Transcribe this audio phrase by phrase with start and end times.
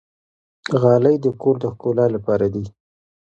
[0.81, 2.65] غالۍ د کور د ښکلا لپاره دي.